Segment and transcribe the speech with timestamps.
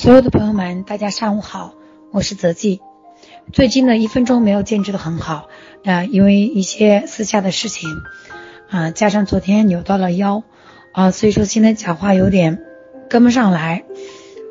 [0.00, 1.74] 所有的朋友们，大家上午好，
[2.12, 2.80] 我是泽记。
[3.52, 5.48] 最近的一分钟没有坚持的很好，
[5.84, 7.90] 啊，因为一些私下的事情，
[8.70, 10.44] 啊，加上昨天扭到了腰，
[10.92, 12.62] 啊，所以说现在讲话有点
[13.10, 13.82] 跟不上来，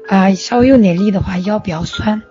[0.09, 2.23] 啊，稍微用点力的话腰比较酸。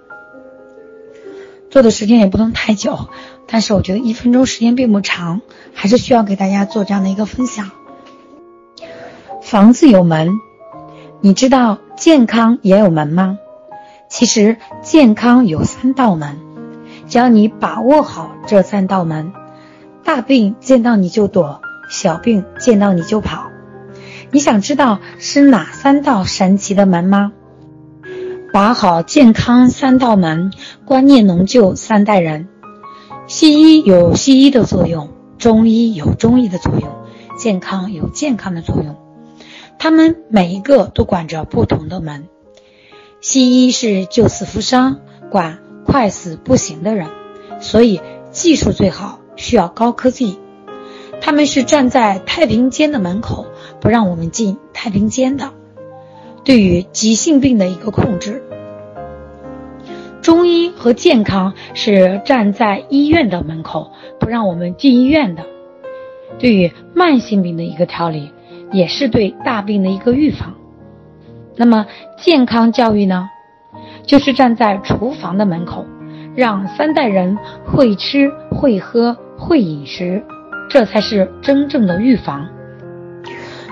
[1.70, 3.08] 做的时间也不能太久，
[3.46, 5.40] 但是我觉得一分钟时间并不长，
[5.72, 7.70] 还是需要给大家做这样的一个分享。
[9.40, 10.28] 房子有门，
[11.22, 13.38] 你知道健康也有门吗？
[14.08, 16.36] 其实健康有三道门，
[17.08, 19.32] 只要你把握好这三道门，
[20.04, 23.46] 大病见到你就躲，小病见到你就跑。
[24.30, 27.32] 你想知道是哪三道神奇的门吗？
[28.52, 30.52] 把好健康三道门，
[30.84, 32.48] 观念能救三代人。
[33.26, 36.90] 西医有西医的作用，中医有中医的作用，
[37.38, 39.05] 健康有健康的作用。
[39.78, 42.28] 他们每一个都管着不同的门。
[43.20, 47.08] 西医是救死扶伤，管快死不行的人，
[47.60, 50.38] 所以技术最好，需要高科技。
[51.20, 53.46] 他们是站在太平间的门口，
[53.80, 55.52] 不让我们进太平间的。
[56.44, 58.42] 对于急性病的一个控制。
[60.22, 65.44] 中医和健康是站在医院的门口，不让我们进医院的。
[66.38, 68.30] 对于慢性病的一个调理。
[68.72, 70.54] 也是对大病的一个预防。
[71.56, 71.86] 那么
[72.18, 73.28] 健康教育呢，
[74.04, 75.86] 就是站在厨房的门口，
[76.34, 80.22] 让三代人会吃会喝会饮食，
[80.68, 82.48] 这才是真正的预防。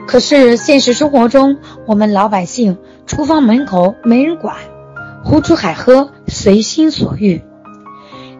[0.06, 4.56] 可是现实生活中，我们老百姓厨房门口没人管，
[5.24, 7.40] 胡吃海喝随心所欲；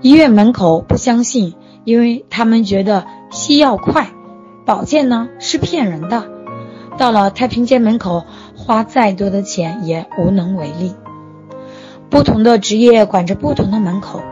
[0.03, 4.09] 医院门口不相信，因为他们觉得西药快，
[4.67, 6.34] 保健呢是骗人的。
[6.97, 8.25] 到了太平间门口，
[8.57, 10.95] 花再多的钱也无能为力。
[12.11, 14.23] 不同的职业管着不同的门口，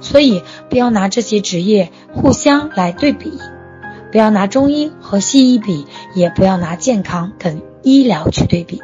[0.00, 3.38] 所以不要拿这些职业互相来对比，
[4.10, 8.82] 不要拿中医和西医比，也不要拿健康跟医疗去对比。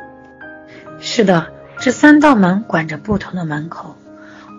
[1.01, 1.49] 是的，
[1.81, 3.97] 这三道门管着不同的门口。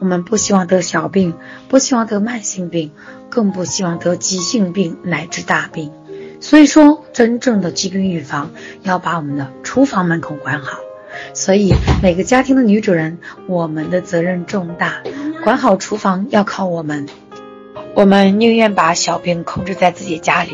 [0.01, 1.35] 我们不希望得小病，
[1.69, 2.91] 不希望得慢性病，
[3.29, 5.93] 更不希望得急性病乃至大病。
[6.45, 8.51] 所以说，真正的疾病预防
[8.83, 10.77] 要把我们的厨房门口管好。
[11.33, 11.73] 所以，
[12.03, 13.17] 每个家庭的女主人，
[13.47, 15.01] 我们的责任重大，
[15.43, 17.07] 管好厨房要靠我们。
[17.95, 20.51] 我们宁愿把小病控制在自己家里，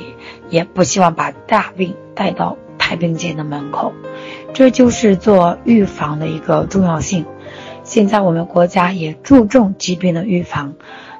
[0.49, 3.91] 也不希望把大病带到太平间的门口。
[4.53, 7.25] 这就是做预防的一个重要性。
[7.83, 10.75] 现在我们国家也注重疾病的预防，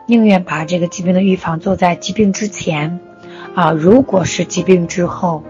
[0.07, 3.01] 宁愿把这个疾病的预防做在疾病之前。
[3.53, 5.43] 啊，如果是疾病之后，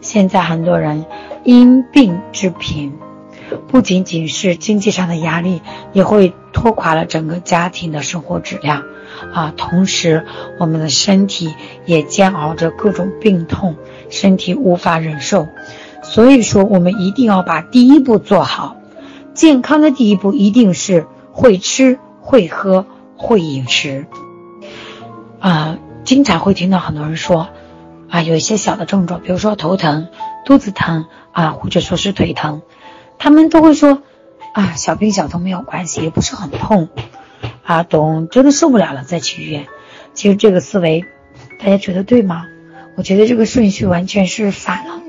[0.00, 1.04] 现在很多人
[1.42, 2.92] 因病致贫，
[3.66, 5.60] 不仅仅是经济上的压力，
[5.92, 8.84] 也会拖垮了整个家庭的生活质量。
[9.32, 10.24] 啊，同时
[10.60, 11.54] 我们的身体
[11.84, 13.74] 也煎熬着各种病痛，
[14.08, 15.48] 身体无法忍受。
[16.02, 18.76] 所以说，我们一定要把第一步做好，
[19.34, 24.06] 健康的第一步一定是会吃、会喝、会饮食。
[25.40, 25.78] 啊。
[26.06, 27.48] 经常会听到很多人说，
[28.08, 30.06] 啊，有一些小的症状，比如说头疼、
[30.44, 32.62] 肚子疼啊，或者说是腿疼，
[33.18, 34.02] 他们都会说，
[34.54, 36.88] 啊，小病小痛没有关系，也不是很痛，
[37.64, 39.66] 啊，等真的受不了了再去医院。
[40.14, 41.04] 其实这个思维，
[41.58, 42.46] 大家觉得对吗？
[42.96, 45.00] 我觉得这个顺序完全是反了。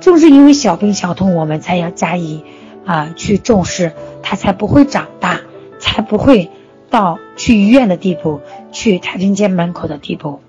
[0.00, 2.42] 正是因为小病小痛，我们才要加以
[2.84, 3.92] 啊去重视，
[4.24, 5.42] 它才不会长大，
[5.78, 6.50] 才不会。
[6.90, 8.40] 到去医院的地步，
[8.74, 10.40] 去太平间门口的地步，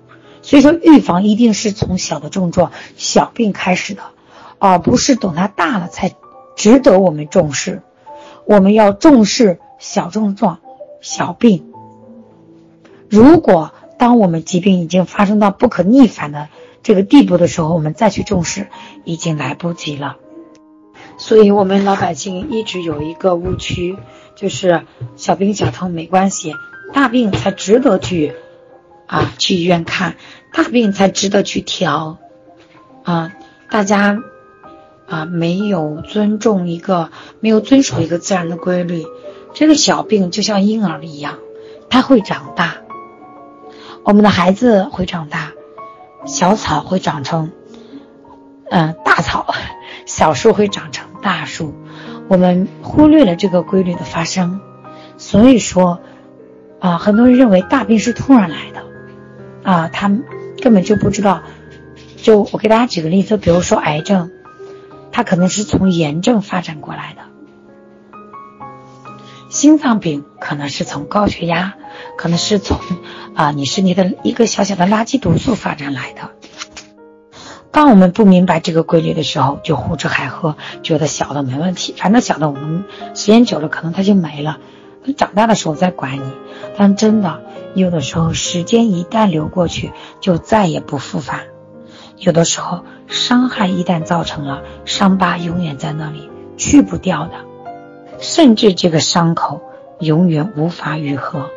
[0.42, 4.02] 所以说预防一定是从小的症状、小病开始的，
[4.58, 6.14] 而不是等它大了才
[6.56, 7.82] 值得我们重视。
[8.44, 10.58] 我们要重视小症状、
[11.00, 11.72] 小病。
[13.08, 16.48] 如果当我们疾病已经发生到不可逆反的
[16.82, 18.66] 这个地步的时候，我们再去重视，
[19.04, 20.16] 已经来不及了。
[21.16, 23.96] 所以，我们老百姓一直有一个误区。
[24.36, 24.82] 就是
[25.16, 26.52] 小病小痛没关系，
[26.92, 28.34] 大病才值得去
[29.06, 30.16] 啊去医院看，
[30.52, 32.18] 大病才值得去调
[33.02, 33.32] 啊！
[33.70, 34.20] 大家
[35.06, 37.10] 啊没有尊重一个，
[37.40, 39.04] 没有遵守一个自然的规律。
[39.54, 41.38] 这个小病就像婴儿一样，
[41.90, 42.76] 它会长大。
[44.04, 45.52] 我们的孩子会长大，
[46.26, 47.50] 小草会长成
[48.70, 49.54] 嗯大草，
[50.06, 51.74] 小树会长成大树。
[52.28, 54.60] 我们忽略了这个规律的发生，
[55.16, 56.00] 所以说，
[56.80, 58.84] 啊，很多人认为大病是突然来的，
[59.70, 60.08] 啊，他
[60.62, 61.42] 根本就不知道。
[62.16, 64.30] 就我给大家举个例子，比如说癌症，
[65.12, 67.22] 它可能是从炎症发展过来的，
[69.48, 71.74] 心脏病可能是从高血压，
[72.18, 72.78] 可能是从
[73.34, 76.30] 啊你身体的一个小小的垃圾毒素发展来的。
[77.70, 82.84] 当我们不明白这个规律的时候，就胡吃海喝，觉得小的没问题，反正小的我们
[83.14, 84.58] 时间久了可能它就没了，
[85.12, 86.32] 长大的时候再管你。
[86.78, 87.40] 但真的
[87.74, 91.40] 有的时候，时间一旦流过去，就再也不复返。
[92.18, 97.32] 有的时候，伤害一旦造成了，伤疤永远在那里，去不掉的，
[98.18, 99.60] 甚至这个伤口
[100.00, 101.50] 永远无法愈合。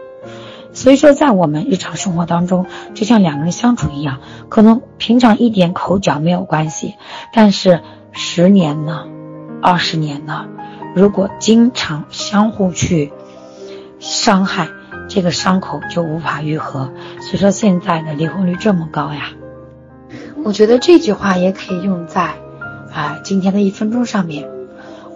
[0.72, 4.20] 所以说，在我们日常生活当中，就像两个人相处一样，
[4.50, 6.96] 可能平常一点口角没有关系，
[7.34, 7.82] 但是
[8.12, 9.06] 十年呢，
[9.62, 10.46] 二十年呢，
[10.96, 13.12] 如果经常相互去
[14.00, 14.70] 伤害，
[15.08, 16.92] 这个伤口就无法愈合。
[17.22, 19.32] 所以说，现在的离婚率这么高呀。
[20.44, 22.36] 我觉得这句话也可以用在，
[22.94, 24.50] 啊，今天的一分钟上面。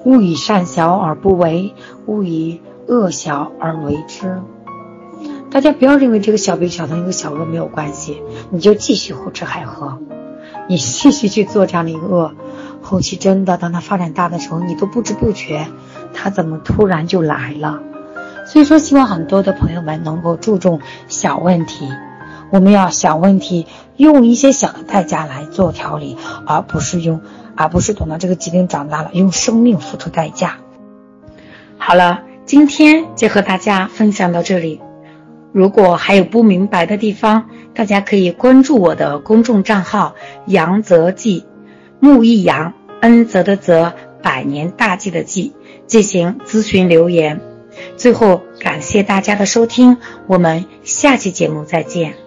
[0.05, 1.73] 勿以善小而不为，
[2.07, 4.41] 勿以恶小而为之。
[5.49, 9.99] 大家不要认为这个小病小痛一个小恶没有关系，你就继续胡吃海喝，
[10.67, 12.33] 你继续去做这样的一个恶，
[12.81, 15.67] 后期真的当它发展大的时候，你都不知不觉，
[16.13, 17.81] 它怎么突然就来了。
[18.45, 21.89] 所以说，希望很多的朋友们能够注重小问题。
[22.51, 23.65] 我们要小问题，
[23.97, 27.21] 用一些小的代价来做调理，而不是用，
[27.55, 30.57] 而不是等到这个疾病长大了，用生命付出代价。
[31.77, 34.81] 好了，今天就和大家分享到这里。
[35.51, 40.13] 如果还有不明白的地方，大家可以关注我的公众账号
[40.45, 41.45] “杨泽记”，
[41.99, 45.53] 木易杨，恩泽的泽，百年大计的计，
[45.87, 47.52] 进行咨询留言。
[47.97, 49.97] 最后，感谢大家的收听，
[50.27, 52.22] 我们下期节目再见。